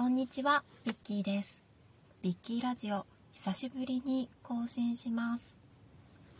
[0.00, 1.62] こんにちは、ビッキーです。
[2.22, 5.54] ビッキーラジオ、久しぶりに更新します。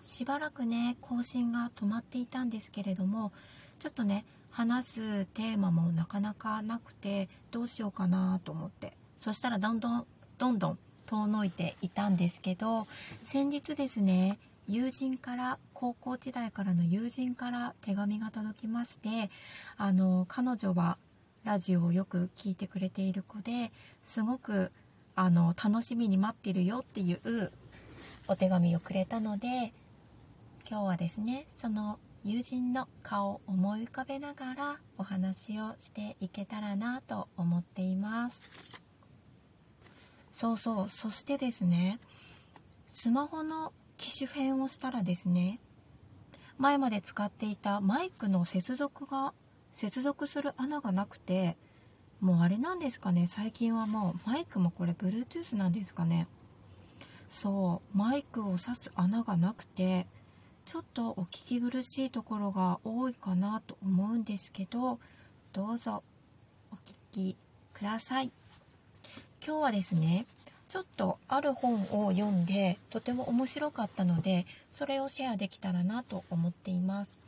[0.00, 3.32] しばらくね、更新が止まっていたんですけれども、
[3.80, 8.92] ちょっとね、話すテーマもなかなかなくて、どうしようかなと思って。
[9.16, 10.06] そしたらどんどん、
[10.38, 12.86] どんどん遠のいていたんですけど、
[13.22, 14.38] 先日ですね、
[14.68, 19.30] 友人から高校時代からの友人から手紙が届きまして
[19.78, 20.98] あの彼女は
[21.48, 23.72] ラジオをよく聞いてくれている子で
[24.02, 24.70] すごく
[25.14, 27.52] あの楽しみに待ってるよっていう
[28.26, 29.72] お手紙をくれたので
[30.68, 38.42] 今日はですねその友人の顔を思い浮かべながらお話をしていけたらなと思っています。
[40.30, 40.88] そうそう。
[40.90, 41.98] そしてですね
[42.88, 45.60] スマホの機種変をしたらですね
[46.58, 49.32] 前まで使っていたマイクの接続が
[49.78, 51.56] 接続する穴がなくて
[52.20, 53.28] もうあれなんですかね。
[53.28, 56.26] 最近はもうマイクもこれ Bluetooth なんですかね。
[57.28, 60.08] そうマイクを挿す穴がなくて
[60.64, 64.98] ちょっとお聞き苦しいところが多いかなと思うんですけど
[65.52, 66.02] どうぞ
[66.72, 67.36] お聞き
[67.72, 68.32] ください。
[69.46, 70.26] 今日はですね
[70.68, 77.22] ちょっとある本を読んでとても面白かったのでそれをシェアできたらなと思っています。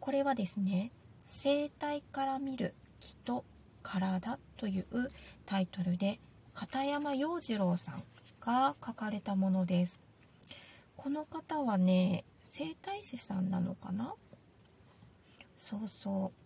[0.00, 0.92] これはですね
[1.28, 3.44] 生態から見る人
[3.82, 4.86] 体という
[5.46, 6.18] タイトルで
[6.54, 8.02] 片山洋次郎さん
[8.40, 10.00] が書かれたものです。
[10.96, 14.14] この方はね整体師さんなのかな？
[15.56, 16.38] そうそう。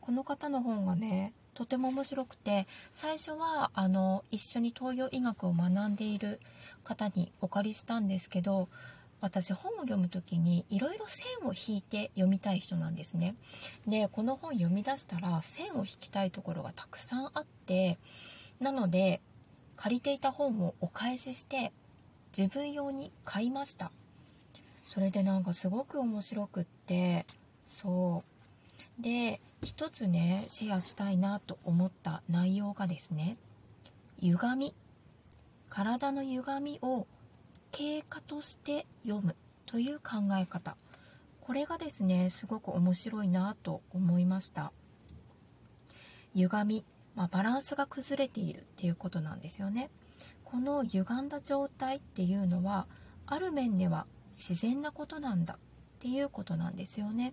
[0.00, 6.40] この方の本がねとても面白くて最初はあの一緒に東洋医学を学んでいる
[6.84, 8.68] 方にお借りしたんですけど
[9.20, 13.34] 私本を読む時にいろいろ線を引いて読みたい人なんですね。
[13.86, 17.98] でこの本読み出したら線を引きたいところがたくさんあって
[18.60, 19.20] なので
[19.76, 21.72] 借りていた本をお返しして
[22.36, 23.90] 自分用に買いました。
[24.84, 27.26] それでなんかすごく面白くって
[27.66, 28.24] そ
[28.98, 29.02] う。
[29.02, 33.36] で一つねシェアしたいなと思った内容がですね
[34.20, 34.74] 歪み。
[35.68, 37.06] 体の歪みを
[37.72, 39.36] 経過として読む
[39.66, 40.76] という考え方
[41.40, 44.72] これがですねすごく面白いなと思いました
[46.34, 49.90] 歪み、まあ、バランスが崩れているっていうことなんですよね
[50.44, 52.86] この歪んだ状態っていうのは
[53.26, 55.58] ある面では自然なことなんだっ
[56.00, 57.32] ていうことなんですよね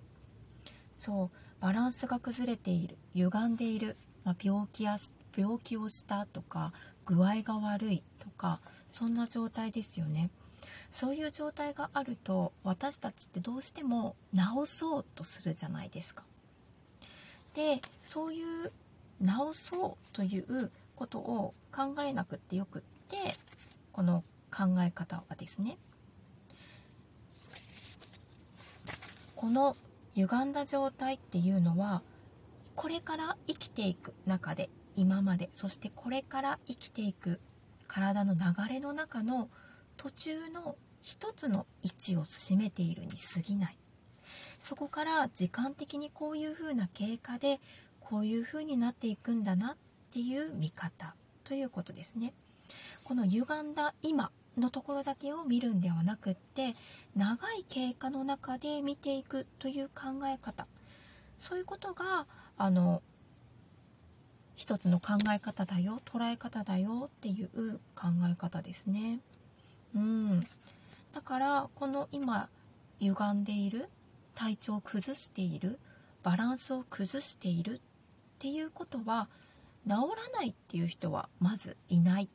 [0.94, 4.98] そうバランスが崩れている歪んでいる、まあ、病気や
[5.36, 6.74] 病気をしたとか
[7.06, 8.60] 具合が悪いとか
[8.90, 10.30] そんな状態ですよね。
[10.92, 16.24] そういう状態があると私たちってどうしても治そうとするじゃないですか。
[17.54, 18.72] でそういう
[19.22, 23.36] 治そうということを考えなくってよくって
[23.92, 25.78] この考え方はですね。
[29.36, 29.76] この
[30.16, 32.02] 歪んだ状態っていうのは
[32.76, 37.40] これから生きていく中で今までそしてこれから生きていく
[37.88, 39.50] 体の流れの中の
[39.96, 43.78] 途中の一つの位置を占めているに過ぎない。
[44.60, 47.60] そこから時間的にこういう風な経過で
[48.00, 49.78] こういう風になっていくんだなっ
[50.12, 52.34] ていう見方ということですね。
[53.04, 56.74] この歪んだ今のところだけを見るんではなくって
[57.16, 60.68] 長い経過の中で見ていくという考え方。
[61.40, 62.28] そういうことが
[62.58, 63.02] あの
[64.58, 69.20] 一つの考え方だよ捉え方だよっていう考え方ですね。
[69.96, 70.44] うん。
[71.14, 72.50] だからこの今
[73.00, 73.88] 歪んでいる
[74.34, 75.80] 体調を崩している
[76.24, 77.80] バランスを崩しているっ
[78.40, 79.30] ていうことは
[79.88, 82.30] 治らないっていう人はまずいない。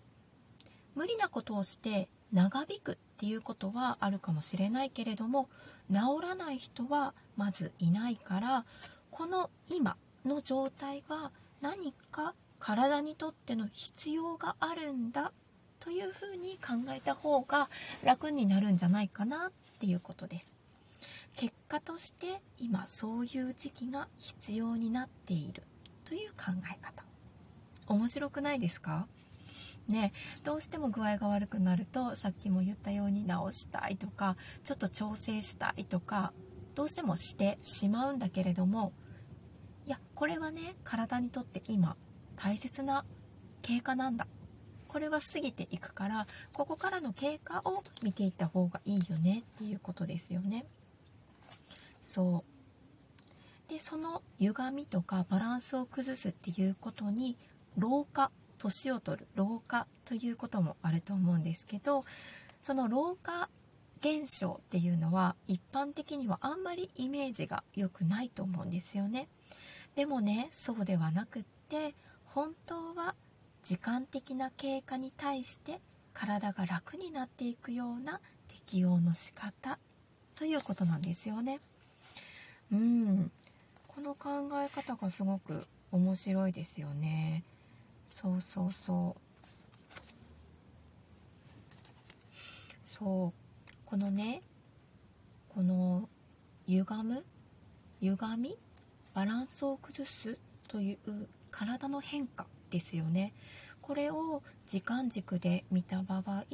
[0.95, 5.49] 無理なことをして長引くっていうことはあるかもしれないけれども
[5.91, 8.65] 治らない人はまずいないから
[9.11, 11.33] この今の状態が
[11.63, 15.33] 何か体にとっての必要があるんだ
[15.81, 17.71] というふうに考えた方が
[18.05, 20.59] 楽になるんじゃないかなっていうことです。
[21.37, 25.63] 結果として今そういう時期が必要になっている
[26.05, 27.05] という考え方。
[27.87, 29.07] 面白くないですか？
[29.89, 30.13] ね、
[30.45, 36.33] どうしても具合が悪くなるとさっきも言ったように治したいとかちょっと調整したいとか
[36.77, 38.93] どうしてもしてしまうんだけれども
[39.87, 41.97] いやこれはね体にとって今
[42.37, 43.05] 大切な
[43.63, 44.27] 経過なんだ。
[44.89, 50.67] これは過ぎていくからここからの経過を見ていった方がいいよねっていうことですよね。
[52.03, 53.71] そう。
[53.73, 57.39] でその歪みとかバランスを崩すっていうことに
[57.79, 62.05] 老化年を取る老化ということもあると思うんですけど
[62.61, 63.49] その老化
[64.01, 69.29] 現象っていうのは一般的にはあんまりイメージが良くないと思うんですよね。
[69.95, 71.95] でもねそうではなくって
[72.27, 73.15] 本当は
[73.63, 75.81] 時間的な経過に対して
[76.15, 79.79] 体が楽になっていくような適応の仕方
[80.35, 81.61] ということなんですよね。
[82.73, 83.31] うん。
[83.87, 87.45] この考え方がすごく面白いですよね。
[88.09, 89.21] そうそうそう。
[92.83, 93.73] そう。
[93.85, 94.43] このね
[95.51, 96.09] この
[96.67, 97.25] 歪む？
[98.01, 98.59] 歪み？
[99.15, 100.39] バランスを崩す
[100.69, 103.35] という体の変化ですよね。
[103.83, 106.45] これを時間軸で見た場合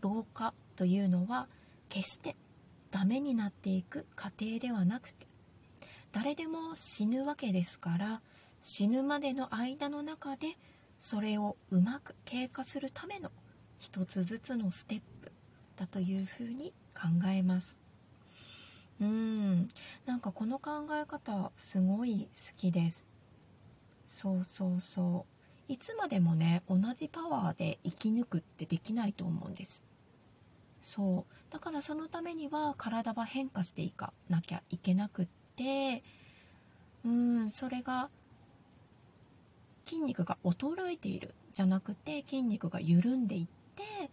[0.00, 1.46] 老化というのは
[1.88, 2.36] 決して
[2.90, 5.26] ダメになっていく過程ではなくて
[6.12, 8.22] 誰でも死ぬわけですから
[8.62, 10.56] 死ぬまでの間の中で
[10.98, 13.30] それをうまく経過するための
[13.78, 15.32] 一つずつのステップ
[15.76, 17.76] だというふうに考えます。
[19.00, 19.68] うん。
[20.06, 23.08] なんかこの考え方すごい好きです。
[24.06, 25.26] そうそうそ
[25.68, 25.72] う。
[25.72, 29.84] いつまでもね同じパワーで生き抜くってできないと思うんです。
[30.80, 31.52] そう。
[31.52, 36.02] だからそのためには体は変化していかなきゃいけなくって。
[37.04, 38.08] うんそれが
[39.84, 44.10] 筋肉が衰えているじゃなくて筋肉が緩んでいって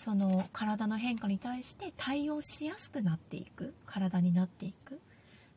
[0.00, 4.98] その体の変化に対して対応しやすくなっていく体になっていく。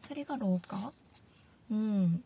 [0.01, 0.91] それが老化。
[1.71, 2.21] うん。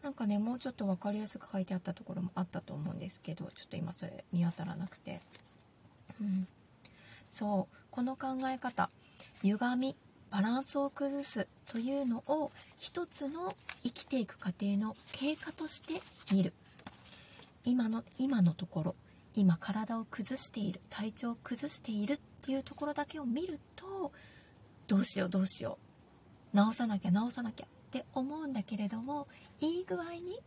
[0.00, 5.20] なんかねもうちょっと分かりやすく書いてあったところもあったと思うんですけどちょっと今それ見当たらなくて。
[6.20, 6.46] うん。
[7.28, 7.76] そう。
[7.90, 8.88] この考え方。
[9.42, 9.96] 歪み
[10.30, 16.00] バランスを崩すというのを一つの生きていく過程の経過として
[16.32, 16.52] 見る。
[17.64, 18.94] 今の今のところ。
[19.34, 24.12] 今体を崩している体調を崩しているっていうところだけを見ると
[24.86, 25.78] どうしようどうしよ
[26.52, 29.28] う直さなきゃ直さなきゃって思うんだけれども
[29.60, 30.40] いい具合に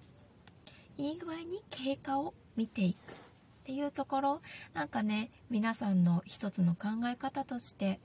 [0.98, 3.16] いい具合に経過を見ていくっ
[3.64, 4.42] ていうところ
[4.74, 8.00] なんかね皆さんの一つの考え方として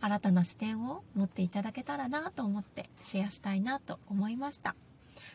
[0.00, 4.74] 新たな視点を持っていただけたらなと思ってシェアしたいなと思いました。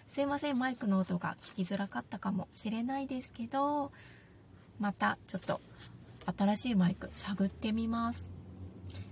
[0.08, 3.92] すいませんマイクの音が聞きづらかったかもしれないですけど
[4.80, 5.62] またちょっと
[6.38, 8.32] 新しいマイク探ってみます。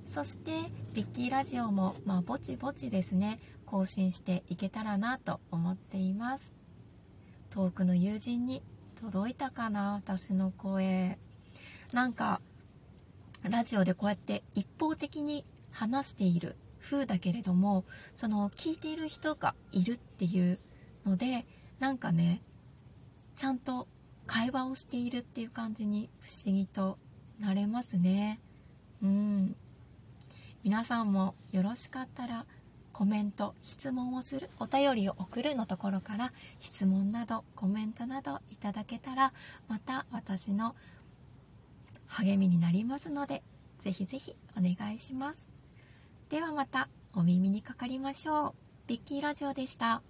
[0.07, 6.55] そしてビッキーラジオもまあぼちぼちですね更新していけたらなと思っています。
[7.49, 8.61] 遠くの友人に
[8.95, 11.17] 届いたかな私の声。
[11.91, 12.41] なんか
[13.43, 20.59] ラジオでこうやって一方的に話している風だけれどもその聞いている人がいるっていう
[21.05, 21.45] ので
[21.79, 22.41] なんかね
[23.35, 23.87] ちゃんと
[24.25, 26.97] 会話をしているっていう感じに不思議と
[27.39, 28.39] なれますね。
[29.01, 29.55] うん。
[30.63, 32.45] 皆さんもよろしかったら
[32.93, 39.33] コメント質問をするお便りを送るのところから質問などコメントなどいただけたら
[39.67, 40.75] また私の
[42.07, 43.43] 励みになりますので
[43.79, 45.49] ぜひぜひお願いします。
[46.29, 48.53] ではまたお耳にかかりましょう。
[48.87, 50.01] ビッキーラジオでした。